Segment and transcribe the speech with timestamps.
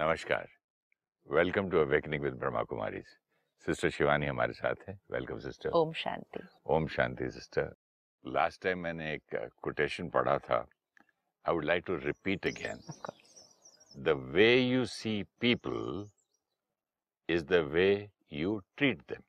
[0.00, 0.46] नमस्कार।
[1.26, 3.00] Welcome to awakening with Brahma Kumari
[3.64, 6.40] sister Shivani हमारे साथ है। Welcome sister Om Shanti.
[6.74, 7.74] Om Shanti sister
[8.24, 10.58] last time मैंने एक कोटेशन पढ़ा था।
[11.44, 12.80] I would like to repeat again
[14.04, 16.08] the way you see people
[17.28, 17.86] is the way
[18.32, 19.22] you treat them.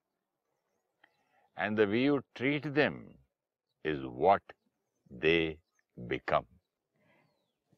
[1.57, 2.97] And the way you treat them
[3.85, 4.53] is what
[5.11, 5.37] they
[5.97, 6.45] become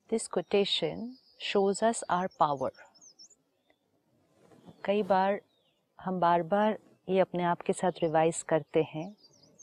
[0.09, 1.05] this quotation
[1.43, 2.71] shows us our power.
[4.85, 5.39] कई बार
[5.99, 9.05] हम बार बार ये अपने आप के साथ revise करते हैं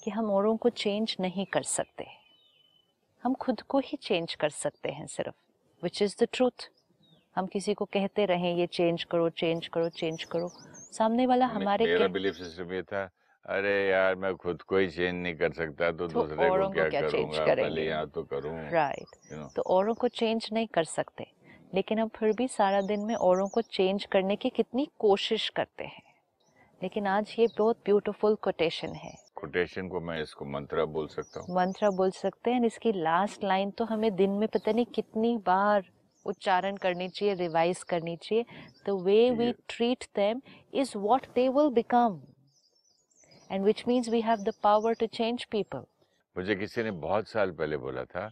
[0.03, 2.07] कि हम औरों को चेंज नहीं कर सकते
[3.23, 5.35] हम खुद को ही चेंज कर सकते हैं सिर्फ़
[5.83, 6.69] विच इज़ द ट्रूथ
[7.37, 10.53] हम किसी को कहते रहें ये चेंज करो चेंज करो चेंज करो
[10.93, 13.09] सामने वाला हमारे मेरा बिलीफ सिस्टम ये था
[13.47, 16.89] अरे यार मैं खुद को ही चेंज नहीं कर सकता तो, तो दूसरे को क्या,
[16.89, 19.31] क्या करूँगा पहले यहाँ तो करूँ राइट right.
[19.33, 19.55] you know?
[19.57, 21.27] तो औरों को चेंज नहीं कर सकते
[21.73, 25.85] लेकिन हम फिर भी सारा दिन में औरों को चेंज करने की कितनी कोशिश करते
[25.85, 26.03] हैं।
[26.81, 31.55] लेकिन आज ये बहुत ब्यूटीफुल कोटेशन है। कोटेशन को मैं इसको मंत्रा बोल सकता हूँ।
[31.57, 35.91] मंत्रा बोल सकते हैं इसकी लास्ट लाइन तो हमें दिन में पता नहीं कितनी बार
[36.27, 38.45] उच्चारण करनी चाहिए रिवाइज करनी चाहिए।
[38.87, 40.41] The way we treat them
[40.75, 42.21] is what they will become
[43.51, 45.85] and which means we have the power to change people
[46.37, 48.31] मुझे किसी ने बहुत साल पहले बोला था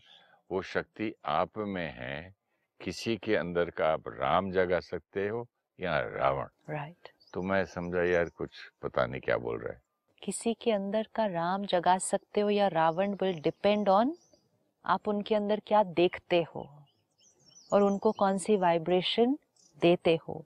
[0.50, 2.34] वो शक्ति आप में है
[2.80, 5.46] किसी के अंदर का आप राम जगा सकते हो
[5.78, 7.32] या रावण। Right right.
[7.34, 8.50] तो मैं समझा यार कुछ
[8.82, 9.80] पता नहीं क्या बोल रहा है।
[10.22, 14.16] किसी के अंदर का राम जगा सकते हो या रावण विल डिपेंड ऑन
[14.84, 16.68] आप उनके अंदर क्या देखते हो
[17.72, 19.38] और उनको कौन सी वाइब्रेशन
[19.82, 20.44] देते हो।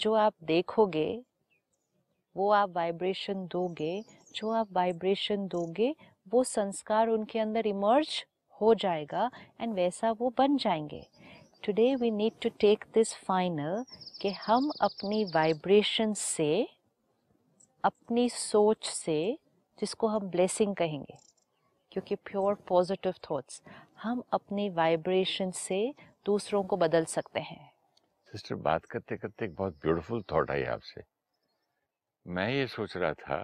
[0.00, 1.22] जो आप देखोगे
[2.36, 4.02] वो आप वाइब्रेशन दोगे
[4.34, 5.94] जो आप वाइब्रेशन दोगे
[6.28, 8.24] वो संस्कार उनके अंदर इमर्ज
[8.60, 11.06] हो जाएगा एंड वैसा वो बन जाएँगे।
[11.64, 13.84] Today we need to take this final
[14.22, 16.68] कि हम अपनी वाइब्रेशन से,
[17.84, 19.38] अपनी सोच से,
[19.78, 21.16] जिसको हम ब्लेसिंग कहेंगे,
[21.92, 23.62] क्योंकि प्योर पॉजिटिव थॉट्स
[24.02, 25.94] हम अपनी वाइब्रेशन से
[26.26, 27.72] दूसरों को बदल सकते हैं।
[28.32, 31.02] सिस्टर, बात करते करते एक बहुत ब्यूटीफुल थॉट आई आपसे।
[32.26, 33.36] मैं ये सोच रहा था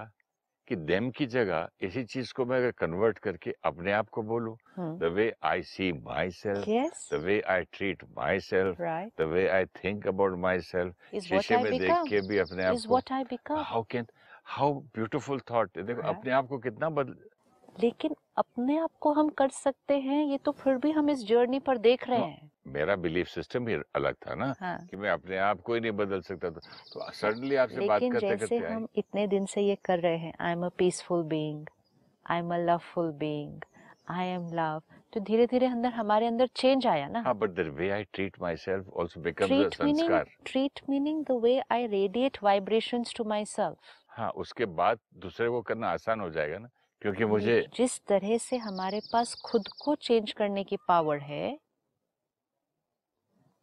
[0.71, 4.57] कि देम की जगह इसी चीज़ को मैं अगर कन्वर्ट करके अपने आप को बोलूँ
[4.99, 5.93] the way I see
[6.31, 6.65] myself
[7.13, 8.05] the way I treat
[8.41, 8.81] myself
[9.19, 10.95] the way I think about myself
[11.25, 12.95] शीशे में देख के भी अपने आप को
[13.63, 14.07] how can
[14.45, 17.17] how beautiful thought देखो अपने आप को कितना बदल
[17.81, 21.59] लेकिन अपने आप को हम कर सकते हैं ये तो फिर भी हम इस जर्नी
[21.59, 24.77] पर देख रहे हैं। मेरा बिलीफ सिस्टम ही अलग था ना हाँ.
[24.91, 26.61] कि मैं अपने आप को ही नहीं बदल सकता था।
[26.93, 30.35] तो सडनली आपसे बात करते जैसे करते हम इतने दिन से ये कर रहे हैं
[30.41, 31.67] I am a peaceful being
[32.27, 33.61] I am a loveful being
[34.11, 34.83] I am love
[35.13, 38.37] तो धीरे धीरे अंदर हमारे अंदर चेंज आया ना। हाँ but the way I treat
[38.57, 43.77] myself also becomes sanskar treat meaning the way I radiate vibrations to myself
[44.09, 46.69] हाँ उसके बाद दूसरे को करना आसान हो जाएगा ना
[47.03, 51.59] क्योंकि मुझे जिस तरह से हमारे पास खुद को चेंज करने की पावर है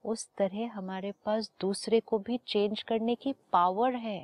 [0.08, 4.20] उस तरह हमारे पास दूसरे को भी चेंज करने की पावर है।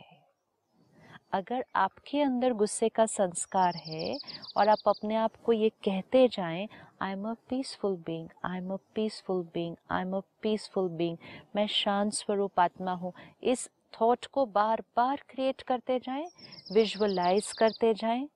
[1.33, 4.15] अगर आपके अंदर गुस्से का संस्कार है
[4.57, 6.67] और आप अपने आप को ये कहते जाएँ
[7.01, 11.17] I am a peaceful being I am a peaceful being I am a peaceful being
[11.55, 13.13] मैं शांत स्वरूप आत्मा हूँ।
[13.43, 16.27] इस थॉट को बार बार क्रिएट करते जाएँ
[16.73, 18.27] विजुअलाइज करते जाएँ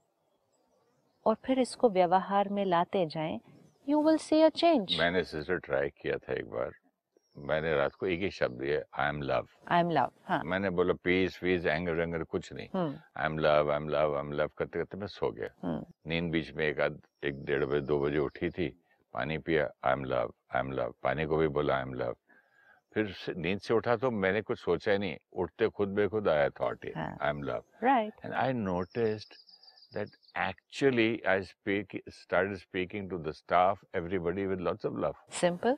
[1.25, 3.39] और फिर इसको व्यवहार में लाते जाएँ।
[3.87, 6.71] You will see a change मैंने सिस्टर ट्राई किया था एक बार।
[7.37, 10.69] मैंने रात को एक ही शब्द दिया I am love I am love हाँ। मैंने
[10.79, 14.31] बोला पीस फ़ीस एंगर एंगर कुछ नहीं। I am love I am love I am
[14.33, 17.81] love करते करते मैं सो गया। हम्म। नींद बीच में एक आध एक डेढ़ बजे
[17.87, 18.69] दो बजे उठी थी
[19.13, 22.15] पानी पिया I am love I am love पानी को भी बोला आई एम लव
[22.95, 26.85] फिर नींद से उठा तो मैंने कुछ सोचा ही नहीं उठते खुद बेखुद आया thought
[26.97, 29.35] I am love right and I noticed
[29.93, 35.15] that actually I speak started speaking to the staff, everybody with lots of love.
[35.29, 35.77] Simple.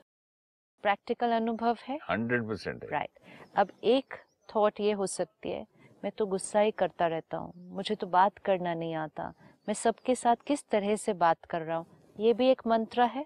[0.82, 1.98] Practical अनुभव है?
[2.10, 3.18] हंड्रेड परसेंट राइट
[3.56, 4.14] अब एक
[4.48, 5.66] थॉट ये हो सकती है
[6.04, 9.32] मैं तो गुस्सा ही करता रहता हूँ मुझे तो बात करना नहीं आता
[9.68, 11.86] मैं सबके साथ किस तरह से बात कर रहा हूँ
[12.20, 13.24] ये भी एक मंत्र है?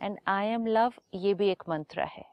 [0.00, 2.24] एंड आई एम लव ये भी एक मंत्र है।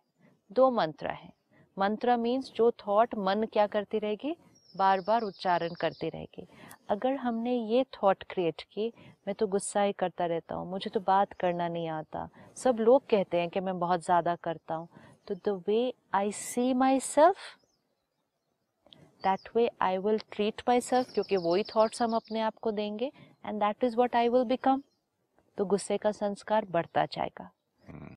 [0.52, 1.32] दो मंत्र है।
[1.78, 4.36] मंत्र मीन्स जो थॉट मन क्या करती रहेगी?
[4.76, 6.48] बार बार उच्चारण करती रहेगी।
[6.90, 8.92] अगर हमने ये थॉट क्रिएट की
[9.30, 12.28] मैं तो गुस्सा ही करता रहता हूँ मुझे तो बात करना नहीं आता।
[12.58, 14.88] सब लोग कहते हैं कि मैं बहुत ज़्यादा करता हूँ।
[15.28, 17.36] तो the way I see myself
[19.24, 23.12] that way I will treat myself क्योंकि वही थॉट्स हम अपने आप को देंगे
[23.46, 24.82] and that is what I will become
[25.58, 27.50] तो गुस्से का संस्कार बढ़ता जाएगा।
[27.84, 28.16] hmm.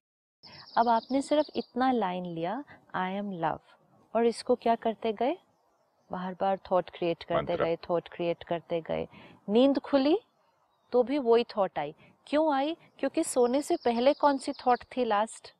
[0.77, 2.63] अब आपने सिर्फ़ इतना लाइन लिया
[2.95, 3.59] आई एम लव
[4.13, 5.37] और इसको क्या करते गए?
[6.09, 9.07] बार बार थॉट क्रिएट करते गए थॉट क्रिएट करते गए।
[9.49, 10.19] नींद खुली?
[10.93, 11.93] तो भी वही थॉट आई।
[12.27, 12.75] क्यों आई?
[12.99, 15.53] क्योंकि सोने से पहले कौन सी थॉट थी लास्ट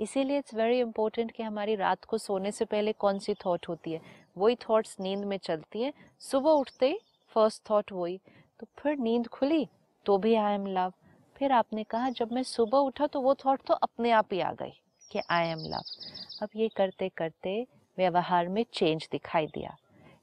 [0.00, 3.92] इसीलिए इट्स वेरी इंपॉर्टेंट कि हमारी रात को सोने से पहले कौन सी थॉट होती
[3.92, 4.00] है।
[4.38, 6.98] वही थॉट्स नींद में चलती हैं। सुबह उठते ही
[7.36, 8.18] फ़र्स्ट थॉट वही।
[8.60, 9.66] तो फिर नींद खुली
[10.06, 10.92] तो भी आई एम लव
[11.36, 14.52] फिर आपने कहा, जब मैं सुबह उठा तो वो थॉट तो अपने आप ही आ
[14.52, 14.72] गई
[15.10, 17.66] कि आई एम लव अब ये करते करते
[17.98, 19.76] व्यवहार में चेंज दिखाई दिया।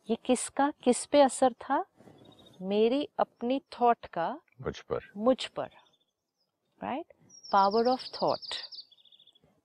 [0.09, 1.83] ये किसका, किस पे असर था?
[2.61, 4.29] मेरी अपनी थॉट का
[4.61, 5.69] मुझ पर। मुझ पर
[6.81, 7.13] right
[7.51, 8.55] power of thought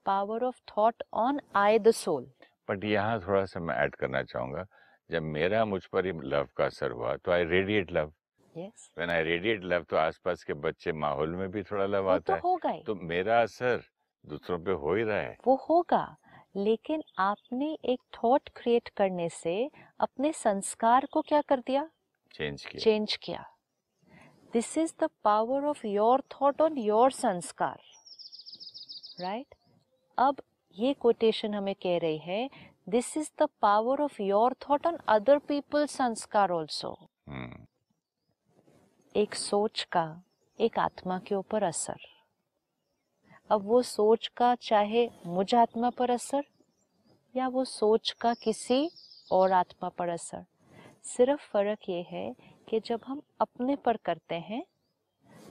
[0.07, 2.27] power of thought on I the soul
[2.69, 4.65] but यहाँ थोड़ा सा मैं ऐड करना चाहूँगा।
[5.11, 8.13] जब मेरा मुझ पर ही लव का असर हुआ तो I radiate love
[8.57, 12.33] when I radiate love तो आसपास के बच्चे माहौल में भी थोड़ा लव आता तो
[12.33, 13.83] है। होगा ही। तो मेरा असर
[14.25, 16.17] दूसरों पे हो ही रहा है। वो होगा।
[16.57, 19.55] लेकिन आपने एक थॉट क्रिएट करने से
[20.01, 21.89] अपने संस्कार को क्या कर दिया?
[22.39, 23.45] चेंज किया। चेंज किया।
[24.53, 27.81] This is the power of your thought on your sanskar
[29.21, 29.55] right
[30.19, 30.43] अब
[30.77, 32.49] ये कोटेशन हमें कह रही है
[32.89, 36.97] this is the power of your thought on other people sanskar also
[39.15, 40.05] एक सोच का
[40.59, 42.01] एक आत्मा के ऊपर असर।
[43.51, 46.45] अब वो सोच का चाहे मुझ आत्मा पर असर
[47.35, 48.91] या वो सोच का किसी
[49.31, 50.45] और आत्मा पर असर।
[51.09, 52.35] सिर्फ़ फ़र्क ये है
[52.69, 54.63] कि जब हम अपने पर करते हैं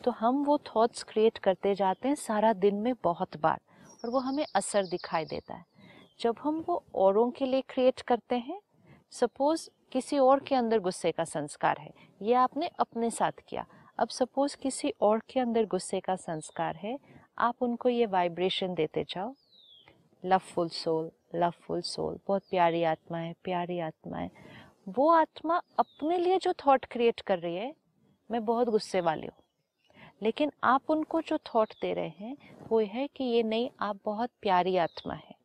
[0.03, 3.59] तो हम वो थॉट्स क्रिएट करते जाते हैं सारा दिन में बहुत बार,
[4.03, 5.65] और वो हमें असर दिखाई देता है।
[6.19, 8.59] जब हम वो औरों के लिए क्रिएट करते हैं
[9.13, 13.65] सपोज़ किसी और के अंदर गुस्से का संस्कार है, ये आपने अपने साथ किया।
[13.99, 16.97] अब सपोज़ किसी और के अंदर गुस्से का संस्कार है,
[17.37, 19.33] आप उनको ये वाइब्रेशन देते जाओ।
[20.23, 24.29] लवफुल सोल लवफुल सोल बहुत प्यारी आत्मा है, प्यारी आत्मा है।
[24.87, 27.73] वो आत्मा अपने लिए जो थॉट क्रिएट कर रही है,
[28.29, 29.43] मैं बहुत गुस्से वाली हूँ।
[30.21, 32.35] लेकिन आप उनको जो थॉट दे रहे हैं,
[32.69, 35.35] वो है कि ये नहीं, आप बहुत प्यारी आत्मा है।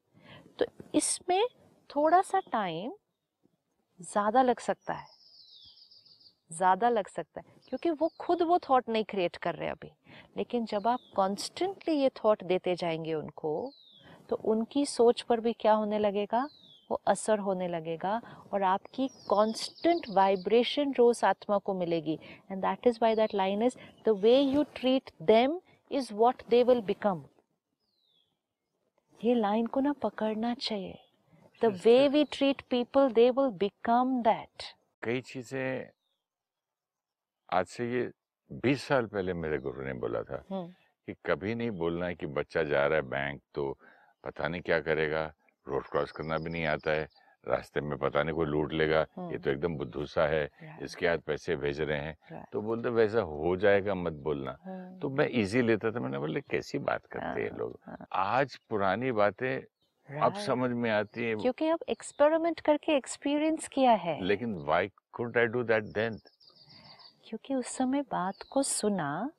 [0.58, 1.46] तो इसमें
[1.90, 2.92] थोड़ा सा टाइम
[4.00, 5.06] ज़्यादा लग सकता है।
[6.50, 9.90] ज़्यादा लग सकता है, क्योंकि वो खुद वो थॉट नहीं क्रिएट कर रहे अभी।
[10.36, 13.72] लेकिन जब आप कॉन्स्टेंटली ये थॉट देते जाएँगे उनको
[14.28, 16.48] तो उनकी सोच पर भी क्या होने लगेगा?
[16.92, 18.20] वो असर होने लगेगा
[18.52, 22.18] और आपकी कांस्टेंट वाइब्रेशन रोज आत्मा को मिलेगी।
[22.50, 25.60] And that is why that line is the way you treat them
[25.90, 27.24] is what they will become
[29.20, 30.98] ये लाइन को ना पकड़ना चाहिए।
[31.62, 34.62] The way we treat people they will become that
[35.02, 35.90] कई चीज़ें
[37.48, 38.10] आज से ये
[38.64, 42.62] 20 साल पहले मेरे गुरु ने बोला था कि कभी नहीं बोलना है कि बच्चा
[42.64, 43.70] जा रहा है बैंक तो
[44.24, 45.22] पता नहीं क्या करेगा।
[45.68, 47.08] रोड क्रॉस करना भी नहीं आता है
[47.48, 50.48] रास्ते में पता नहीं कोई लूट लेगा ये तो एकदम बुद्धू सा है
[50.82, 54.52] इसके हाथ पैसे भेज रहे हैं। तो बोलते वैसा हो जाएगा मत बोलना।
[55.02, 57.78] तो मैं इजी लेता था मैंने बोले कैसी बात करते हैं हाँ, लोग?
[57.86, 63.92] हाँ। आज पुरानी बातें अब समझ में आती है। क्योंकि अब एक्सपेरिमेंट करके एक्सपीरियंस किया
[63.92, 66.18] है। लेकिन why could I do that then
[67.24, 69.30] क्योंकि उस समय बात को सुना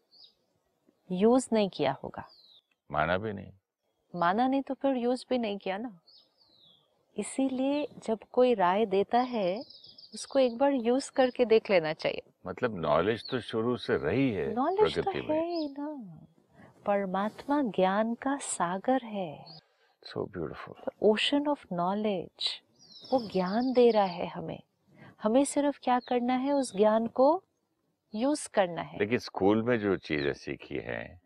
[1.12, 2.28] यूज़ नहीं किया होगा।
[2.92, 3.52] माना भी नहीं।
[4.16, 6.00] माना नहीं तो फिर यूज़ भी नहीं किया ना।
[7.18, 9.60] इसीलिए जब कोई राय देता है
[10.14, 14.54] उसको एक बार यूज़ करके देख लेना चाहिए। मतलब नॉलेज तो शुरू से रही है
[14.54, 15.88] नॉलेज तो है ही ना।
[16.86, 19.46] परमात्मा ज्ञान का सागर है।
[20.04, 22.50] So beautiful ocean of knowledge
[23.14, 24.60] वो ज्ञान दे रहा है हमें।
[25.24, 27.44] हमें सिर्फ़ क्या करना है उस ज्ञान को
[28.14, 31.22] यूज़ करना है। लेकिन स्कूल में जो चीज़ें सीखी हैं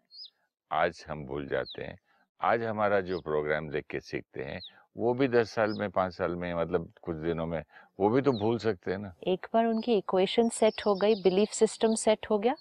[0.72, 1.98] आज हम भूल जाते हैं।
[2.41, 4.60] आज हमारा जो प्रोग्राम देख के सीखते हैं
[4.98, 7.63] वो भी दस साल में पाँच साल में मतलब कुछ दिनों में
[8.00, 11.50] वो भी तो भूल सकते हैं ना। एक बार उनकी इक्वेशन सेट हो गई बिलीफ
[11.50, 12.56] सिस्टम सेट हो गया।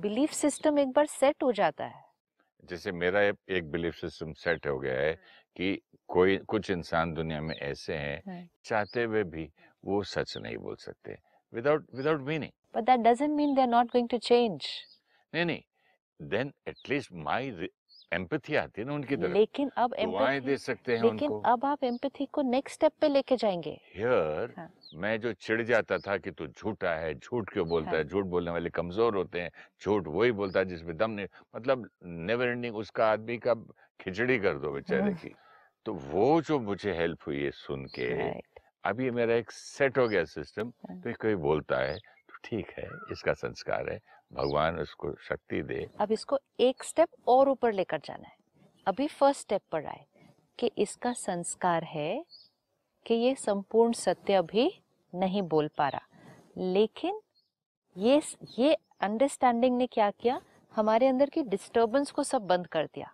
[0.00, 2.04] बिलीफ सिस्टम एक बार सेट हो जाता है।
[2.64, 5.12] जैसे मेरा एक- बिलीफ सिस्टम सेट हो गया है
[5.56, 9.52] कि कोई कुछ इंसान दुनिया में ऐसे हैं हम्म। चाहते हुए भी
[9.84, 11.16] वो सच नहीं बोल सकते।
[11.54, 14.66] Without without meaning but that doesn't mean they are not going to change
[15.34, 15.62] नहीं। नहीं
[16.22, 17.50] देन एटलीस्ट माई
[18.12, 21.64] एम्पथी आती है ना उनकी तरफ़ लेकिन अब दुआएँ दे सकते हैं लेकिन उनको अब
[21.64, 26.16] आप एम्पैथी को नेक्स्ट स्टेप पे लेके जाएँगे हियर हाँ। मैं जो चिढ़ जाता था
[26.18, 29.50] कि तू झूठा है झूठ क्यों बोलता हाँ। है झूठ बोलने वाले कमज़ोर होते हैं
[29.82, 33.54] झूठ वही बोलता है जिसमें दम नहीं मतलब नेवर एंडिंग उसका आदमी का
[34.00, 35.34] खिचड़ी कर दो बेचारे हाँ। की
[35.86, 38.12] तो वो जो मुझे हेल्प हुई है सुन के
[38.84, 42.70] अब ये मेरा एक सेट हो गया सिस्टम हाँ। तो कोई बोलता है तो ठीक
[42.78, 43.98] है इसका संस्कार है
[44.32, 48.36] भगवान उसको शक्ति दे। अब इसको एक स्टेप और ऊपर लेकर जाना है।
[48.86, 50.06] अभी फ़र्स्ट स्टेप पर आए
[50.58, 52.24] कि इसका संस्कार है
[53.06, 54.82] कि ये संपूर्ण सत्य अभी
[55.14, 56.02] नहीं बोल पा रहा।
[56.56, 57.20] लेकिन
[57.96, 58.22] ये
[58.58, 60.42] ये अंडरस्टैंडिंग ने क्या किया?
[60.74, 63.12] हमारे अंदर की डिस्टरबेंस को सब बंद कर दिया।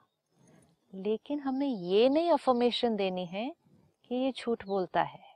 [0.94, 3.56] लेकिन हमें ये नहीं अफर्मेशन देनी है
[4.04, 5.30] कि ये झूठ बोलता है।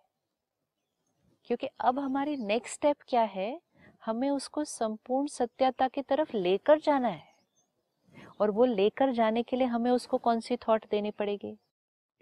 [1.44, 3.60] क्योंकि अब हमारी नेक्स्ट स्टेप क्या है?
[4.06, 7.34] हमें उसको संपूर्ण सत्यता की तरफ़ लेकर जाना है।
[8.40, 11.58] और वो लेकर जाने के लिए हमें उसको कौन सी थॉट देनी पड़ेगी?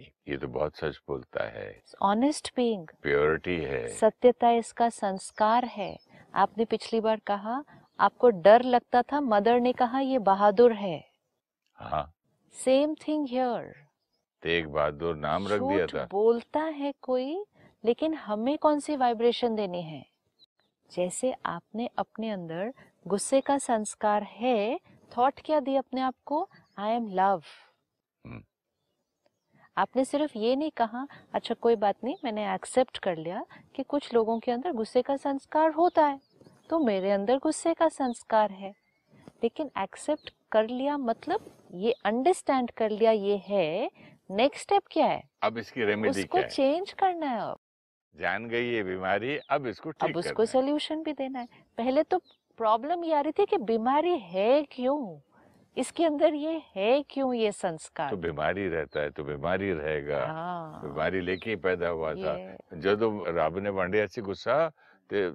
[0.01, 5.99] ये तो बहुत सच बोलता है। ऑनेस्ट बीइंग प्योरिटी है। सत्यता इसका संस्कार है।
[6.35, 7.65] आपने पिछली बार कहा
[8.01, 11.05] आपको डर लगता था मदर ने कहा ये बहादुर है।
[11.75, 12.13] हाँ।
[12.53, 13.75] Same thing here
[14.43, 17.45] Tegh Bahadur नाम रख दिया था। बोलता है कोई
[17.85, 20.12] लेकिन हमें कौन सी वाइब्रेशन देनी है?
[20.93, 22.73] जैसे आपने अपने अंदर
[23.07, 24.79] गुस्से का संस्कार है
[25.13, 26.49] थॉट क्या दी अपने आप को?
[26.79, 27.43] आई एम लव
[29.77, 33.45] आपने सिर्फ़ ये नहीं कहा अच्छा कोई बात नहीं मैंने एक्सेप्ट कर लिया
[33.77, 36.21] कि कुछ लोगों के अंदर गुस्से का संस्कार होता है
[36.71, 38.73] तो मेरे अंदर गुस्से का संस्कार है।
[39.43, 43.91] लेकिन एक्सेप्ट कर लिया मतलब ये अंडरस्टैंड कर लिया ये है
[44.31, 45.23] नेक्स्ट स्टेप क्या है?
[45.43, 46.49] अब इसकी रेमेडी उसको क्या है?
[46.49, 47.59] चेंज करना है अब।
[48.15, 52.19] जान गई ये बीमारी अब इसको अब उसको सोल्यूशन भी देना है। पहले तो
[52.59, 55.21] प्रॉब्लम ये आ रही थी कि बीमारी है क्यों?
[55.77, 58.11] इसके अंदर ये है क्यों ये संस्कार?
[58.11, 62.35] तो बीमारी रहता है तो बीमारी रहेगा। हाँ। बीमारी लेके ही पैदा हुआ था।
[62.75, 64.69] जो तो रब ने बांडिया से गुस्सा
[65.11, 65.33] तो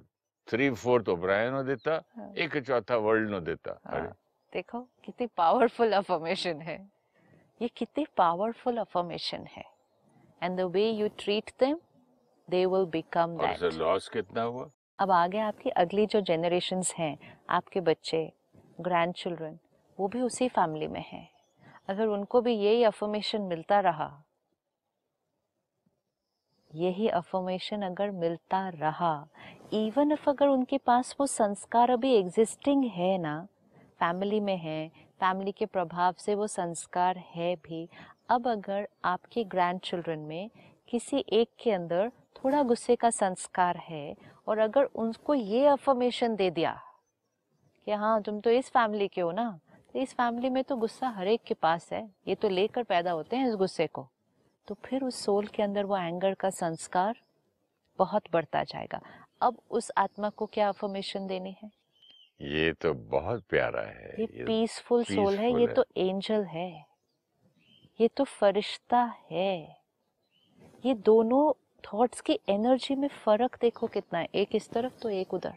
[0.48, 4.06] थ्री फोर्थ ओब्रायन नो देता हाँ। एक चौथा वर्ल्ड नो देता। हाँ,
[4.52, 6.78] देखो कितनी पावरफुल अफॉर्मेशन है।
[7.60, 9.64] ये कितनी पावरफुल अफॉर्मेशन है।
[10.42, 11.76] And the way you treat them
[12.48, 14.68] they will become that और लॉस कितना हुआ?
[14.98, 17.16] अब आगे आपकी अगली जो जनरेशन्स हैं
[17.50, 18.20] आपके बच्चे
[18.80, 19.58] ग्रैंड चिल्ड्रन
[19.98, 21.28] वो भी उसी फैमिली में हैं।
[21.88, 24.10] अगर उनको भी यही अफर्मेशन मिलता रहा
[26.70, 29.12] यही अफर्मेशन अगर मिलता रहा
[29.72, 33.40] इवन इफ़ अगर उनके पास वो संस्कार अभी एग्जिस्टिंग है ना
[34.00, 34.88] फैमिली में है
[35.20, 37.88] फैमिली के प्रभाव से वो संस्कार है भी
[38.30, 40.50] अब अगर आपके ग्रैंड चिल्ड्रन में
[40.88, 44.16] किसी एक के अंदर थोड़ा गुस्से का संस्कार है
[44.48, 46.80] और अगर उनको ये अफर्मेशन दे दिया
[47.86, 49.50] कि हाँ तुम तो इस फैमिली के हो ना
[49.94, 53.10] तो इस फैमिली में तो गुस्सा हर एक के पास है ये तो लेकर पैदा
[53.10, 54.08] होते हैं इस गुस्से को
[54.68, 57.16] तो फिर उस सोल के अंदर वो एंगर का संस्कार
[57.98, 59.00] बहुत बढ़ता जाएगा
[59.42, 61.70] अब उस आत्मा को क्या अफर्मेशन देनी है
[62.40, 66.70] ये तो बहुत प्यारा है ये ये पीसफुल सोल है ये है। तो एंजल है
[68.00, 69.78] ये तो फरिश्ता है
[70.84, 71.52] ये दोनों
[71.84, 75.54] थॉट्स की एनर्जी में फ़र्क देखो कितना है। एक इस तरफ़ तो एक उधर।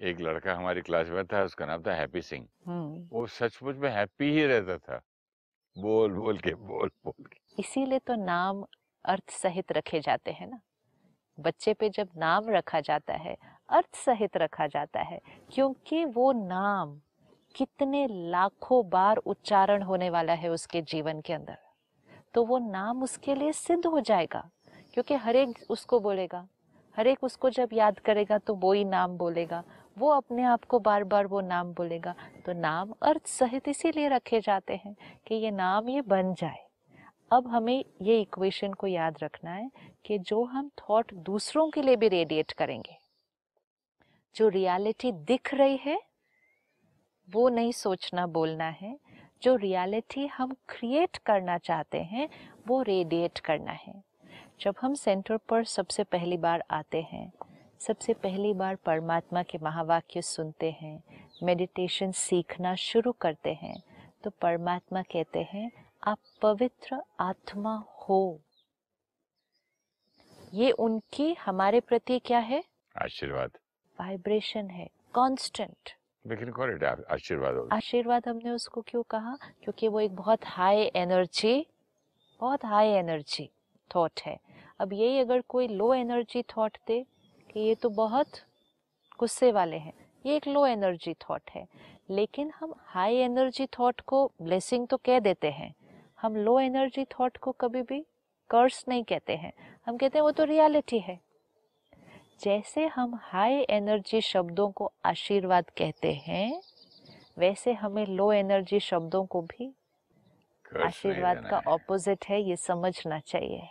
[0.00, 3.90] एक लड़का हमारी क्लास में था उसका नाम था हैप्पी सिंह हम्म। वो सचमुच में
[3.90, 5.00] हैप्पी ही रहता था।
[5.78, 8.64] बोल बोल के बोल बोल के। इसीलिए तो नाम
[9.04, 10.60] अर्थ सहित रखे जाते हैं ना।
[11.40, 13.36] बच्चे पे जब नाम रखा जाता है
[13.68, 15.20] अर्थ सहित रखा जाता है
[15.52, 17.00] क्योंकि वो नाम
[17.54, 21.58] कितने लाखों बार उच्चारण होने वाला है उसके जीवन के अंदर।
[22.34, 24.50] तो वो नाम उसके लिए सिद्ध हो जाएगा।
[24.94, 26.48] क्योंकि हर एक उसको बोलेगा।
[26.96, 29.64] हर एक उसको जब याद करेगा तो वो ही नाम बोलेगा।
[29.98, 32.14] वो अपने आप को बार बार वो नाम बोलेगा।
[32.46, 36.66] तो नाम अर्थ सहित इसीलिए रखे जाते हैं कि ये नाम ये बन जाए।
[37.32, 39.70] अब हमें ये इक्वेशन को याद रखना है
[40.04, 42.96] कि जो हम थॉट दूसरों के लिए भी रेडिएट करेंगे।
[44.36, 46.02] जो रियलिटी दिख रही है,
[47.30, 48.98] वो नहीं सोचना, बोलना है।
[49.42, 52.28] जो रियलिटी हम क्रिएट करना चाहते हैं,
[52.68, 54.09] वो रेडिएट करना है।
[54.60, 57.32] जब हम सेंटर पर सबसे पहली बार आते हैं
[57.80, 61.02] सबसे पहली बार परमात्मा के महावाक्य सुनते हैं
[61.42, 63.82] मेडिटेशन सीखना शुरू करते हैं
[64.24, 65.70] तो परमात्मा कहते हैं
[66.04, 68.40] आप पवित्र आत्मा हो।
[70.54, 72.62] ये उनकी हमारे प्रति क्या है?
[72.96, 73.50] आशीर्वाद।
[73.98, 75.90] वाइब्रेशन है कांस्टेंट
[76.24, 76.52] लेकिन
[77.10, 79.36] आशीर्वाद आशीर्वाद हमने उसको क्यों कहा?
[79.62, 81.66] क्योंकि वो एक बहुत हाई एनर्जी
[82.40, 83.50] बहुत हाई एनर्जी
[83.90, 84.38] थॉट है।
[84.80, 87.04] अब यही अगर कोई लो एनर्जी थॉट दे
[87.50, 88.40] कि ये तो बहुत
[89.18, 89.92] गुस्से वाले हैं
[90.24, 91.66] ये एक लो एनर्जी थॉट है।
[92.10, 95.74] लेकिन हम हाई एनर्जी थॉट को ब्लेसिंग तो कह देते हैं।
[96.18, 98.00] हम लो एनर्जी थॉट को कभी भी
[98.50, 99.52] कर्स नहीं कहते हैं।
[99.86, 101.18] हम कहते हैं वो तो रियलिटी है।
[102.40, 106.60] जैसे हम हाई एनर्जी शब्दों को आशीर्वाद कहते हैं
[107.36, 109.72] वैसे हमें लो एनर्जी शब्दों को भी
[110.84, 113.68] आशीर्वाद का। ऑपोजिट है ये समझना चाहिए।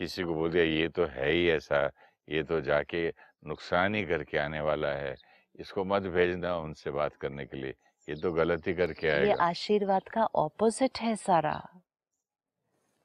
[0.00, 1.80] किसी को बोल दिया ये तो है ही ऐसा
[2.28, 3.08] ये तो जाके
[3.46, 5.14] नुकसान ही करके आने वाला है।
[5.58, 7.74] इसको मत भेजना उनसे बात करने के लिए।
[8.08, 11.56] ये तो गलती करके ये आशीर्वाद का ऑपोजिट है सारा।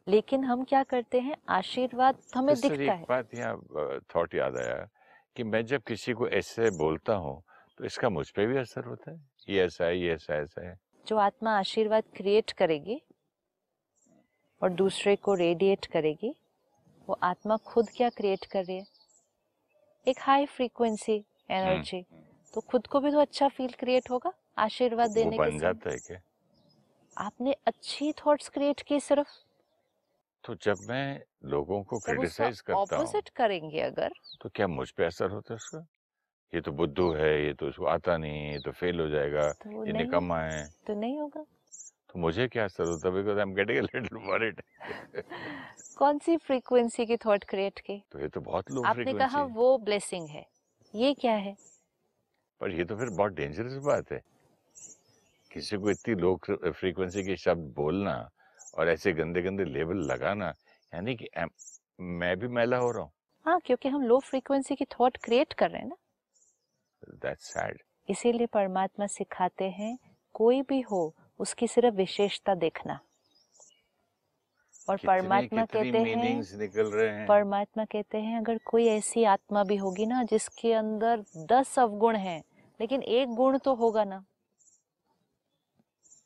[0.08, 1.36] लेकिन हम क्या करते हैं?
[1.50, 4.88] आशीर्वाद हमें तो दिखता एक है। बात यहाँ थॉट याद आया
[5.36, 7.42] कि मैं जब किसी को ऐसे बोलता हूँ
[7.78, 9.20] तो इसका मुझ पर भी असर होता है?
[9.50, 10.76] ये ऐसा है ये ऐसा ऐसा है।
[11.08, 13.02] जो आत्मा आशीर्वाद क्रिएट करेगी
[14.62, 16.36] और दूसरे को रेडिएट करेगी
[17.08, 18.86] वो आत्मा खुद क्या क्रिएट कर रही है?
[20.08, 22.06] एक हाई फ्रीक्वेंसी एनर्जी
[22.54, 25.90] तो खुद को भी तो अच्छा फील क्रिएट होगा आशीर्वाद देने के बन समय जाता
[25.90, 26.20] है क्या?
[27.18, 29.30] आपने अच्छी थॉट्स क्रिएट की सिर्फ़?
[30.44, 35.06] तो जब मैं लोगों को क्रिटिसाइज करता हूँ। ऑपोजिट करेंगे अगर। तो क्या मुझ पे
[35.06, 35.86] असर होता है उसका?
[36.54, 39.52] ये तो बुद्धू है ये तो इसको आता नहीं है ये तो फेल हो जाएगा
[39.54, 41.44] तो ये निकम्मा है। तो नहीं होगा।
[42.10, 43.14] तो मुझे क्या असर होता है?
[43.16, 44.62] Because I am getting little worried
[45.98, 48.02] कौन सी फ्रीक्वेंसी की थॉट क्रिएट की?
[48.12, 50.46] तो ये तो बहुत लो आपने कहा वो ब्लेसिंग है।
[50.94, 51.56] ये क्या है?
[52.62, 54.22] पर ये तो फिर बहुत डेंजरस बात है।
[55.52, 58.18] किसी को इतनी लो फ्रीक्वेंसी के शब्द बोलना
[58.78, 60.54] और ऐसे गंदे गंदे लेबल लगाना
[60.94, 61.30] यानी कि
[62.00, 63.12] मैं भी मैला हो रहा हूँ।
[63.46, 65.96] हाँ क्योंकि हम लो फ्रीक्वेंसी की थॉट क्रिएट कर रहे हैं ना।
[67.24, 69.98] दैट्स सैड इसीलिए परमात्मा सिखाते हैं
[70.36, 73.00] कोई भी हो उसकी सिर्फ़ विशेषता देखना।
[74.90, 79.64] और परमात्मा कहते हैं मीनिंग्स निकल रहे हैं। परमात्मा कहते हैं अगर कोई ऐसी आत्मा
[79.64, 82.42] भी होगी ना जिसके अंदर दस अवगुण हैं
[82.80, 84.24] लेकिन एक गुण तो होगा ना।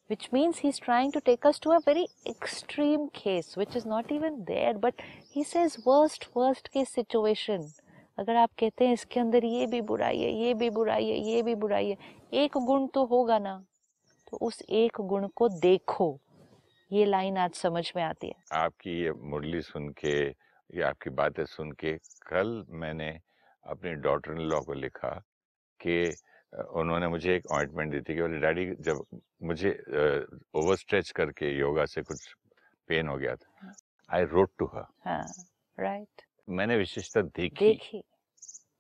[0.10, 4.12] Which means he's trying to take us to a very extreme case which is not
[4.12, 7.68] even there but he says worst worst case situation
[8.20, 11.42] अगर आप कहते हैं इसके अंदर ये भी बुराई है ये भी बुराई है ये
[11.42, 11.98] भी बुराई है
[12.44, 13.54] एक गुण तो होगा ना।
[14.32, 16.08] तो उस एक गुण को देखो।
[16.92, 20.14] ये लाइन आज समझ में आती है। आपकी ये मुरली सुन के
[20.70, 21.94] या आपकी बातें सुन के
[22.28, 23.10] कल मैंने
[23.66, 25.10] अपने डॉटर इन लॉ को लिखा
[25.80, 25.98] कि
[26.80, 29.04] उन्होंने मुझे एक ऑइंटमेंट दी थी कि बोले डैडी जब
[29.44, 29.72] मुझे
[30.56, 32.34] ओवर स्ट्रेच करके योगा से कुछ
[32.90, 33.74] पेन हो गया था।
[34.10, 35.24] आई रोट टू हर हाँ
[35.78, 38.04] राइट मैंने विशेषता देखी। देखी।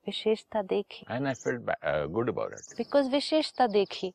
[0.08, 1.70] विशेषता देखी। And I felt
[2.12, 4.14] good about it because विशेषता देखी।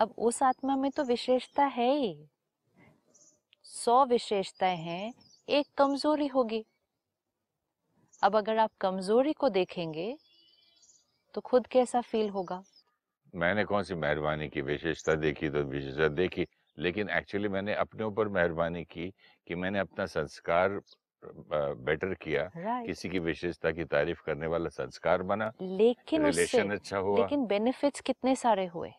[0.00, 2.12] अब उस आत्मा में तो विशेषता है ही।
[3.72, 5.12] सौ विशेषताएँ हैं
[5.48, 6.64] एक कमज़ोरी होगी।
[8.22, 10.12] अब अगर आप कमज़ोरी को देखेंगे
[11.34, 12.62] तो खुद कैसा फील होगा?
[13.34, 14.60] मैंने कौन सी मेहरबानी की?
[14.62, 16.46] विशेषता देखी तो विशेषता देखी
[16.78, 19.08] लेकिन एक्चुअली मैंने अपने ऊपर मेहरबानी की
[19.46, 20.80] कि मैंने अपना संस्कार
[21.82, 26.98] बेटर किया राइट किसी की विशेषता की तारीफ़ करने वाला संस्कार बना लेकिन रिलेशन अच्छा
[27.00, 28.90] हुआ। लेकिन बेनिफिट्स कितने सारे हुए?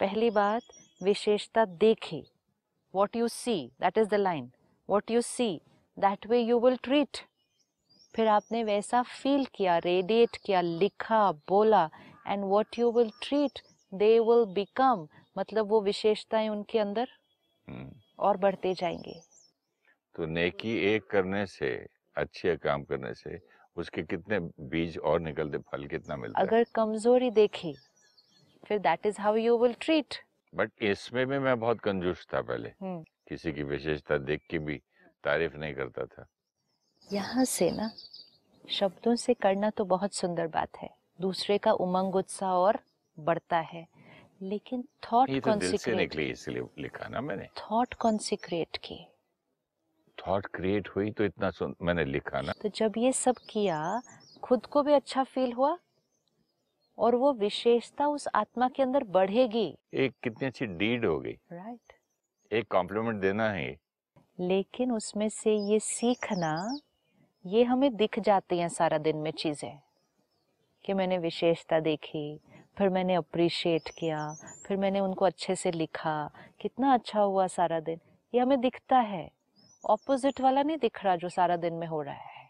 [0.00, 2.24] पहली बात विशेषता देखी।
[2.94, 4.52] What you see that is the line.
[4.88, 5.60] What you see
[5.96, 7.24] that way you will treat.
[8.14, 11.84] फिर आपने वैसा फील किया रेडिएट किया लिखा बोला
[12.26, 15.06] and what you will treat they will become.
[15.38, 17.08] मतलब वो विशेषताएँ उनके अंदर
[17.68, 19.20] हम्म, और बढ़ते जाएँगे।
[20.14, 21.68] तो नेकी एक करने से
[22.16, 23.38] अच्छे काम करने से
[23.76, 24.38] उसके कितने
[24.70, 26.62] बीज और निकलते फल कितना मिलता अगर है?
[26.62, 27.74] अगर कमज़ोरी देखी
[28.68, 30.14] फिर that is how you will treat
[30.54, 32.72] but इसमें भी मैं बहुत कंजूस था पहले।
[33.28, 34.76] किसी की विशेषता देख के भी
[35.24, 36.26] तारीफ़ नहीं करता था।
[37.12, 37.90] यहाँ से ना
[38.70, 42.78] शब्दों से करना तो बहुत सुंदर बात है। दूसरे का उमंग उत्साह और
[43.18, 43.86] बढ़ता है।
[44.42, 49.06] लेकिन थॉट तो दिल से निकली इसलिए लिखा ना मैंने। थॉट कॉन्सिक्रेट की।
[50.18, 51.50] थॉट क्रिएट हुई तो इतना
[51.82, 54.00] मैंने लिखा ना। तो जब ये सब किया
[54.42, 55.76] खुद को भी अच्छा फील हुआ?
[57.00, 61.92] और वो विशेषता उस आत्मा के अंदर बढ़ेगी। एक कितनी अच्छी डीड हो गई। राइट
[62.50, 63.76] एक कॉम्प्लीमेंट देना है
[64.40, 66.54] लेकिन उसमें से ये सीखना
[67.44, 69.78] ये हमें दिख जाती हैं सारा दिन में चीज़ें
[70.84, 72.40] कि मैंने विशेषता देखी
[72.78, 74.18] फिर मैंने अप्रिशिएट किया
[74.66, 76.14] फिर मैंने उनको अच्छे से लिखा
[76.60, 78.00] कितना अच्छा हुआ सारा दिन।
[78.34, 79.30] ये हमें दिखता है।
[79.84, 82.48] ऑपोजिट वाला नहीं दिख रहा जो सारा दिन में हो रहा है।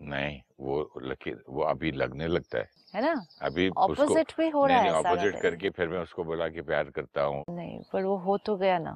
[0.00, 3.14] नहीं वो लकी वो अभी लगने लगता है। है ना?
[3.42, 7.22] अभी ऑपोजिट भी हो रहा है ऑपोजिट करके फिर मैं उसको बोला कि प्यार करता
[7.22, 8.94] हूँ। नहीं पर वो हो तो गया ना।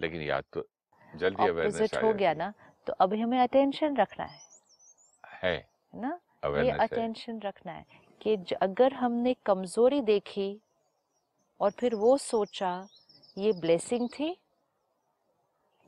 [0.00, 0.66] लेकिन याद तो
[1.12, 2.52] जल्दी अवेयरनेस हो गया ना
[2.86, 4.40] तो अभी हमें अटेंशन रखना है।
[5.44, 5.56] है।
[5.94, 6.18] ना?
[6.44, 7.84] ये अटेंशन रखना है
[8.20, 10.50] कि अगर हमने कमज़ोरी देखी
[11.60, 12.70] और फिर वो सोचा
[13.38, 14.36] ये ब्लेसिंग थी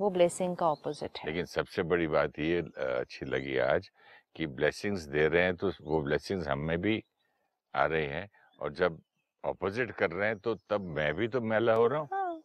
[0.00, 3.90] वो ब्लेसिंग का ऑपोजिट है। लेकिन सबसे बड़ी बात ये अच्छी लगी आज
[4.36, 7.02] कि ब्लेसिंग्स दे रहे हैं तो वो ब्लेसिंग्स हमें भी
[7.74, 8.98] आ रहे हैं और जब
[9.44, 12.42] ऑपोजिट कर रहे हैं तो तब मैं भी तो मैला हो रहा हूँ। हाँ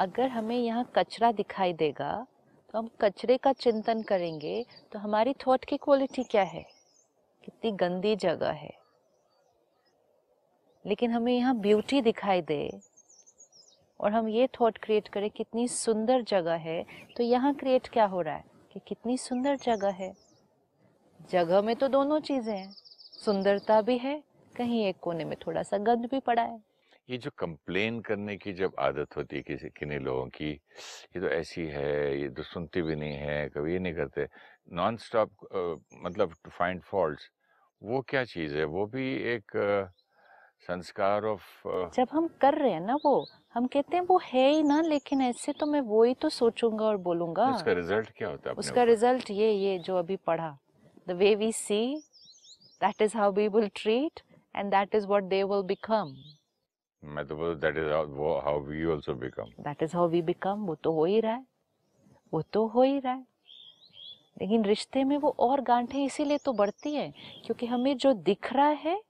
[0.00, 2.14] अगर हमें यहाँ कचरा दिखाई देगा
[2.74, 6.64] तो हम कचरे का चिंतन करेंगे तो हमारी थॉट की क्वालिटी क्या है?
[7.44, 8.72] कितनी गंदी जगह है।
[10.84, 12.80] लेकिन हमें यहाँ ब्यूटी दिखाई दे
[14.00, 16.84] और हम ये थॉट क्रिएट करें, कितनी सुंदर जगह है
[17.16, 18.44] तो यहाँ क्रिएट क्या हो रहा है?
[18.72, 20.12] कि कितनी सुंदर जगह है।
[21.30, 22.72] जगह में तो दोनों चीज़ें हैं।
[23.24, 24.22] सुंदरता भी है
[24.56, 26.60] कहीं एक कोने में थोड़ा सा गंद भी पड़ा है।
[27.08, 31.28] ये जो कंप्लेन करने की जब आदत होती है किसी किन्हीं लोगों की ये तो
[31.28, 34.26] ऐसी है ये तो सुनती भी नहीं है कभी ये नहीं करते।
[34.72, 35.30] नॉन स्टॉप
[36.04, 37.28] मतलब टू फाइंड फॉल्ट्स
[37.82, 38.64] वो क्या चीज़ है?
[38.64, 39.90] वो भी एक uh,
[40.66, 44.62] संस्कार ऑफ़ जब हम कर रहे हैं ना वो हम कहते हैं वो है ही
[44.62, 48.50] ना लेकिन ऐसे तो मैं वो ही तो सोचूँगा और बोलूँगा। उसका रिज़ल्ट क्या होता
[48.50, 50.56] है उसका रिज़ल्ट ये ये जो अभी पढ़ा
[51.08, 51.80] the way we see
[52.80, 54.20] that is how we will treat
[54.54, 56.14] that is what they will become
[57.02, 60.74] मैं तो बोलूँ that is how we also become that is how we become वो
[60.74, 61.46] तो हो ही रहा है।
[62.32, 63.26] वो तो हो ही रहा है।
[64.40, 67.12] लेकिन रिश्ते में वो और गांठें इसीलिए तो बढ़ती हैं
[67.46, 69.02] क्योंकि हमें जो दिख रहा है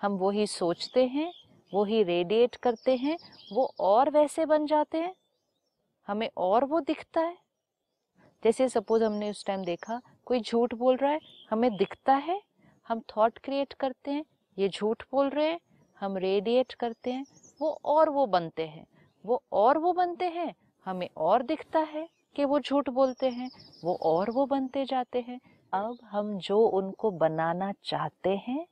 [0.00, 1.32] हम वो ही सोचते हैं
[1.74, 3.18] वो ही रेडिएट करते हैं
[3.52, 5.14] वो और वैसे बन जाते हैं।
[6.08, 7.36] हमें और वो दिखता है।
[8.42, 12.40] जैसे सपोज़ हमने उस टाइम देखा कोई झूठ बोल रहा है हमें दिखता है
[12.86, 14.24] हम थॉट क्रिएट करते हैं
[14.58, 15.60] ये झूठ बोल रहे हैं,
[16.00, 17.26] हम रेडिएट करते हैं,
[17.60, 18.86] वो और वो बनते हैं।
[19.24, 20.54] वो और वो बनते हैं,
[20.86, 23.50] हमें और दिखता है कि वो झूठ बोलते हैं,
[23.84, 25.40] वो और वो बनते जाते हैं।
[25.72, 28.66] अब हम जो उनको बनाना चाहते हैं,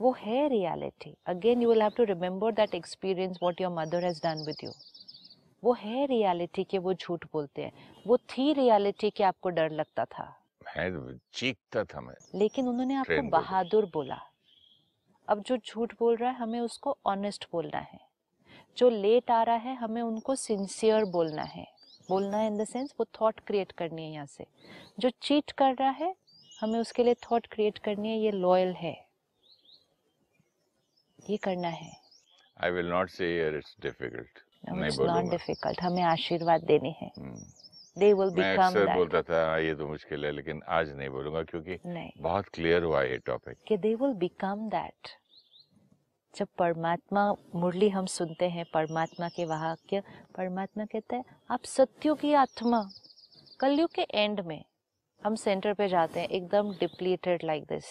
[0.00, 4.22] वो है reality again you will have to remember that experience what your mother has
[4.22, 4.70] done with you
[5.64, 7.72] वो है रियलिटी कि वो झूठ बोलते हैं।
[8.06, 13.22] वो थी रियलिटी कि आपको डर लगता था। मैं चीखता था मैं। लेकिन उन्होंने आपको
[13.28, 14.18] बहादुर बोला।
[15.28, 18.00] अब जो झूठ बोल रहा है हमें उसको ऑनेस्ट बोलना है।
[18.76, 21.66] जो लेट आ रहा है हमें उनको सिंसियर बोलना है।
[22.08, 24.46] बोलना है इन द सेंस वो थॉट क्रिएट करनी है यहाँ से।
[24.98, 26.14] जो चीट कर रहा है
[26.60, 29.08] हमें उसके लिए थॉट क्रिएट करनी है ये लॉयल है।
[31.30, 31.92] ये करना है।
[32.64, 37.12] I will not say it's difficult नहीं इट्स नॉट डिफ़िकल्ट हमें आशीर्वाद देने हैं।
[37.96, 41.78] दे विल बिकम दैट बोलता था ये तो मुश्किल है लेकिन आज नहीं बोलूँगा क्योंकि
[41.86, 45.08] नहीं। बहुत क्लियर हुआ ये टॉपिक कि दे विल बिकम दैट
[46.34, 50.02] जब परमात्मा मुरली हम सुनते हैं परमात्मा के वाक्य
[50.36, 52.82] परमात्मा कहता है आप सत्यों की आत्मा
[53.60, 54.64] कलयुग के एंड में
[55.22, 57.84] हम सेंटर पे जाते हैं एकदम depleted like this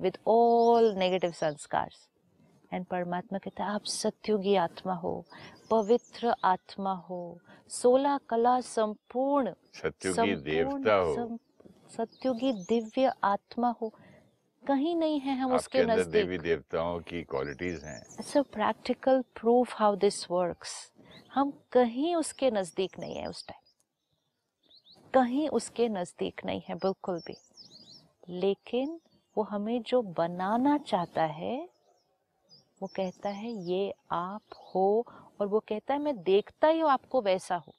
[0.00, 2.08] with all negative sanskars
[2.74, 5.24] and परमात्मा कहते हैं आप सत्युगी आत्मा हो
[5.74, 7.20] पवित्र आत्मा हो।
[7.70, 11.38] सोलह कला संपूर्ण सत्युगी देवता हो।
[11.90, 13.92] सत्युगी दिव्य आत्मा हो।
[14.62, 19.74] कहीं नहीं है हम उसके नज़दीक। देवी देवताओं की क्वालिटीज हैं। It's a practical proof
[19.78, 20.72] how this works
[21.34, 23.62] हम कहीं उसके नज़दीक नहीं है उस टाइम
[25.14, 27.36] कहीं उसके नज़दीक नहीं है बिल्कुल भी।
[28.28, 28.98] लेकिन
[29.36, 31.56] वो हमें जो बनाना चाहता है
[32.82, 34.42] वो कहता है ये आप
[34.74, 35.06] हो
[35.40, 37.74] और वो कहता है मैं देखता ही हूँ आपको वैसा हो।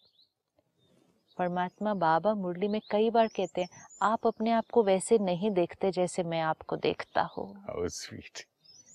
[1.38, 3.70] परमात्मा बाबा मुरली में कई बार कहते हैं
[4.02, 7.64] आप अपने आप को वैसे नहीं देखते जैसे मैं आपको देखता हूँ।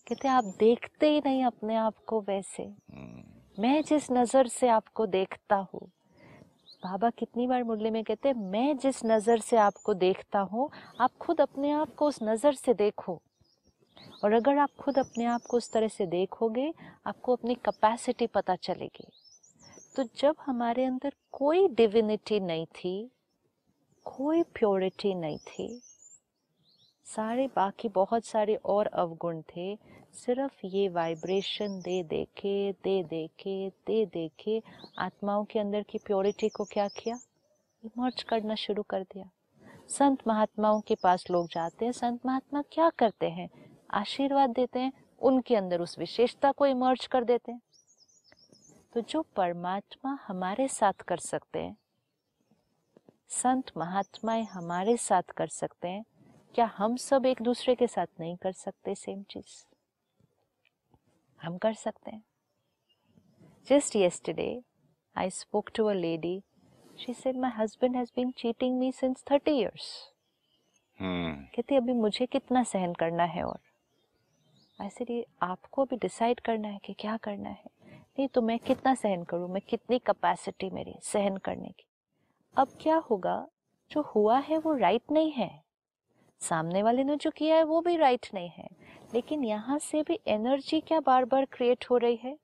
[0.08, 3.60] कहते आप देखते ही नहीं अपने आप को वैसे। Hmm.
[3.60, 5.90] मैं जिस नज़र से आपको देखता हूँ।
[6.84, 10.70] बाबा कितनी बार मुरली में कहते हैं मैं जिस नज़र से आपको देखता हूँ
[11.00, 13.22] आप खुद अपने आप को उस नज़र से देखो।
[14.24, 16.72] और अगर आप खुद अपने आप को उस तरह से देखोगे,
[17.06, 19.06] आपको अपनी कैपेसिटी पता चलेगी।
[19.96, 23.10] तो जब हमारे अंदर कोई डिविनिटी नहीं थी,
[24.04, 25.80] कोई प्योरिटी नहीं थी,
[27.06, 29.74] सारे बाकी बहुत सारे और अवगुण थे,
[30.14, 34.62] सिर्फ़ ये वाइब्रेशन दे देखे दे देखे दे देखे
[34.98, 37.18] आत्माओं के अंदर की प्योरिटी को क्या किया?
[37.84, 39.30] इमर्ज करना शुरू कर दिया।
[39.88, 43.48] संत महात्माओं के पास लोग जाते हैं, संत महात्मा क्या करते हैं?
[43.92, 47.60] आशीर्वाद देते हैं उनके अंदर उस विशेषता को इमर्ज कर देते हैं
[48.92, 51.76] तो जो परमात्मा हमारे साथ कर सकते हैं
[53.28, 56.04] संत महात्माएँ हमारे साथ कर सकते हैं
[56.54, 59.64] क्या हम सब एक दूसरे के साथ नहीं कर सकते सेम चीज़
[61.40, 62.22] हम कर सकते हैं
[63.66, 64.52] just yesterday
[65.16, 66.44] I spoke to a lady.
[66.96, 69.88] She said, My husband has been cheating me since 30 years.
[71.00, 71.34] Hmm.
[71.54, 73.58] कहती अभी मुझे कितना सहन करना है और
[74.80, 78.94] ऐसे लिए आपको भी डिसाइड करना है कि क्या करना है। नहीं तो मैं कितना
[78.94, 79.48] सहन करूँ?
[79.48, 81.84] मैं कितनी कैपेसिटी मेरी सहन करने की?
[82.56, 83.48] अब क्या होगा?
[83.90, 85.62] जो हुआ है वो राइट नहीं है।
[86.40, 88.68] सामने वाले ने जो किया है वो भी राइट नहीं है।
[89.14, 92.38] लेकिन यहाँ से भी एनर्जी क्या बार बार क्रिएट हो रही है?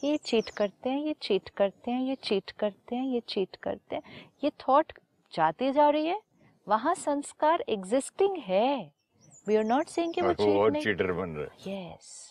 [0.00, 3.56] कि ये चीट करते हैं, ये चीट करते हैं, ये चीट करते हैं, ये चीट
[3.56, 4.02] करते हैं।
[4.44, 4.92] ये थॉट
[5.34, 6.20] जाती जा रही है।
[6.68, 8.92] वहाँ संस्कार एग्जिस्टिंग है।
[9.50, 12.30] वी आर नॉट सेइंग कि वो चीट और चीटर बन रहे यस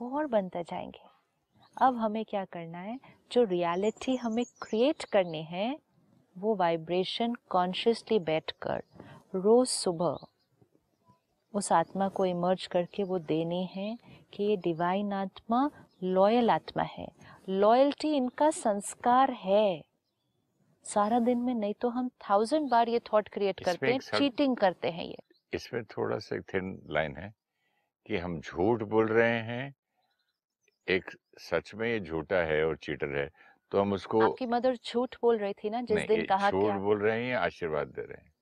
[0.00, 1.00] वो और बनते जाएँगे।
[1.82, 3.00] अब हमें क्या करना है?
[3.32, 5.78] जो रियलिटी हमें क्रिएट करनी है
[6.38, 8.82] वो वाइब्रेशन कॉन्शियसली बैठकर
[9.34, 10.26] रोज सुबह
[11.54, 13.98] उस आत्मा को इमर्ज करके वो देने हैं
[14.32, 15.70] कि ये डिवाइन आत्मा
[16.02, 17.08] लॉयल आत्मा है।
[17.48, 19.84] लॉयल्टी इनका संस्कार है।
[20.88, 24.90] सारा दिन में नहीं तो हम थाउज़ेंड बार ये थॉट क्रिएट करते हैं चीटिंग करते
[24.90, 25.16] हैं ये।
[25.52, 27.32] इसमें थोड़ा सा थिन लाइन है
[28.06, 29.74] कि हम झूठ बोल रहे हैं
[30.86, 33.28] एक सच में ये झूठा है और चीटर है
[33.72, 37.00] तो हम उसको आपकी मदर झूठ बोल रही थी ना जिस दिन कहा झूठ बोल
[37.02, 38.32] रहे हैं आशीर्वाद दे रहे हैं?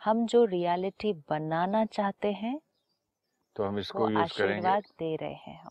[0.00, 2.58] हम जो रियलिटी बनाना चाहते हैं
[3.56, 5.70] तो हम इसको यूज़ करेंगे। आशीर्वाद दे रहे हैं हम।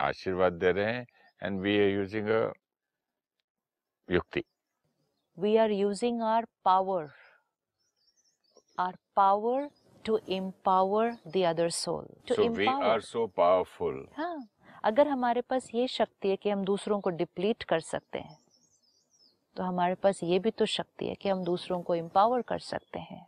[0.00, 1.06] आशीर्वाद दे रहे हैं
[1.42, 2.52] and we are using a
[4.08, 4.42] युक्ति।
[5.38, 7.08] We are using our power
[8.78, 9.68] our power
[10.04, 12.54] to empower the other soul to so empower.
[12.56, 14.48] we are so powerful हाँ
[14.84, 18.36] अगर हमारे पास ये शक्ति है कि हम दूसरों को डिप्लीट कर सकते हैं
[19.56, 22.98] तो हमारे पास ये भी तो शक्ति है कि हम दूसरों को एम्पावर कर सकते
[22.98, 23.26] हैं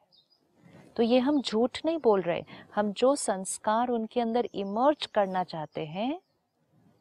[0.97, 2.43] तो ये हम झूठ नहीं बोल रहे
[2.75, 6.21] हम जो संस्कार उनके अंदर इमर्ज करना चाहते हैं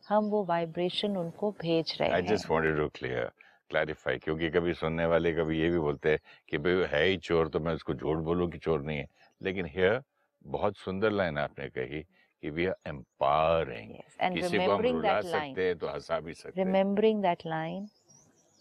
[0.10, 3.26] हम वो वाइब्रेशन उनको भेज रहे हैं। I just wanted to clear,
[3.74, 7.48] clarify क्योंकि कभी सुनने वाले कभी ये भी बोलते हैं कि भाई है ही चोर
[7.50, 9.08] तो मैं उसको झूठ बोलूँ कि चोर नहीं है
[9.42, 10.02] लेकिन हियर
[10.46, 12.02] बहुत सुंदर लाइन आपने कही
[12.44, 13.94] कि वी आर एम्पावरिंग
[14.34, 17.88] किसी को हम रुला सकते हैं तो हंसा भी सकते हैं remembering that line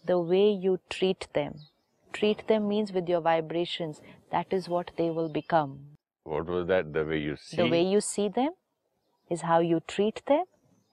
[0.05, 1.53] the way you treat them
[2.13, 3.99] treat them means with your vibrations
[4.31, 5.75] that is what they will become
[6.25, 8.49] what was that the way you see the way you see them
[9.31, 10.43] is how you treat them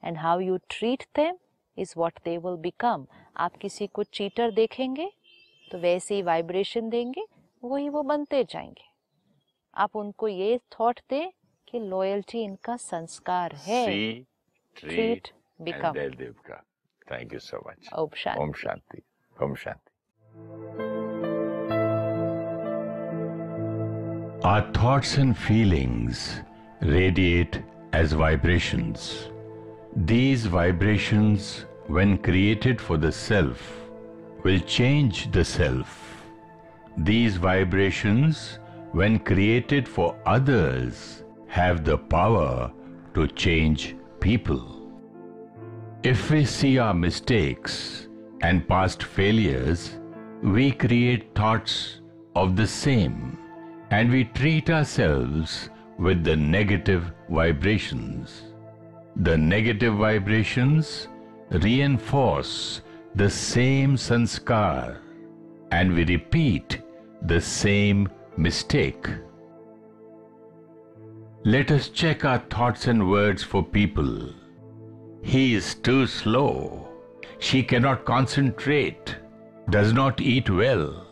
[0.03, 1.35] and how you treat them
[1.79, 3.05] is what they will become
[3.37, 5.11] आप किसी को cheater देखेंगे
[5.71, 7.25] तो वैसे ही vibration देंगे
[7.63, 8.87] वही वो बनते जाएँगे।
[9.75, 11.33] आप उनको ये थॉट दे
[11.67, 13.85] कि लॉयल्टी इनका संस्कार है।
[14.75, 15.27] ट्रीट
[15.61, 15.93] बिकम
[16.47, 16.63] का
[17.11, 19.01] thank you so much Om Shanti Om Shanti
[19.43, 19.87] Om Shanti
[24.49, 26.19] Our thoughts and feelings
[26.81, 27.55] radiate
[27.91, 29.29] as vibrations.
[30.11, 33.61] These vibrations, when created for the self,
[34.43, 36.23] will change the self.
[36.97, 38.59] These vibrations
[38.91, 42.71] when created for others, have the power
[43.13, 44.91] to change people.
[46.01, 48.07] If we see our mistakes
[48.41, 49.99] and past failures,
[50.41, 52.01] we create thoughts
[52.35, 53.37] of the same
[53.91, 58.43] and we treat ourselves with the negative vibrations.
[59.17, 61.07] The negative vibrations
[61.51, 62.81] reinforce
[63.15, 64.97] the same sanskar
[65.71, 66.81] and we repeat
[67.23, 68.07] the same
[68.37, 69.07] mistake.
[71.43, 74.33] Let us check our thoughts and words for people.
[75.21, 76.89] He is too slow.
[77.39, 79.15] She cannot concentrate,
[79.69, 81.07] does not eat well,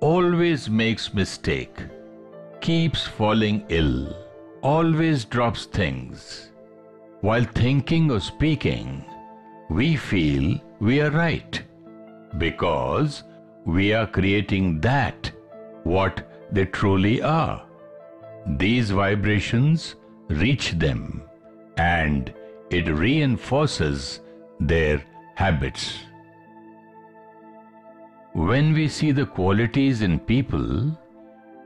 [0.00, 1.76] always makes mistake,
[2.60, 4.16] keeps falling ill,
[4.62, 6.50] always drops things.
[7.20, 9.04] While thinking or speaking,
[9.70, 11.62] we feel we are right
[12.38, 13.22] because
[13.64, 15.30] we are creating that
[15.84, 17.62] what they truly are.
[18.58, 19.94] These vibrations
[20.28, 21.22] reach them
[21.76, 22.34] and
[22.70, 24.20] it reinforces
[24.58, 25.04] their
[25.36, 26.00] habits.
[28.32, 30.98] When we see the qualities in people,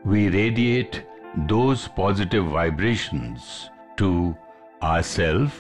[0.04, 1.04] we radiate
[1.48, 4.36] those positive vibrations to
[4.82, 5.54] ourselves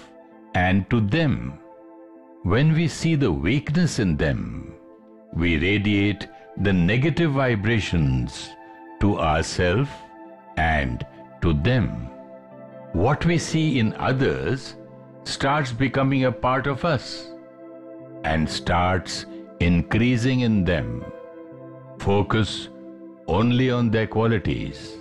[0.54, 1.58] and to them.
[2.44, 4.74] When we see the weakness in them,
[5.32, 6.28] we radiate
[6.58, 8.50] the negative vibrations
[9.00, 9.88] to ourselves
[10.58, 11.06] and
[11.40, 12.10] to them.
[12.92, 14.76] What we see in others
[15.22, 17.30] starts becoming a part of us
[18.24, 19.24] and starts
[19.60, 21.02] increasing in them.
[21.98, 22.68] Focus
[23.26, 24.98] only on their qualities.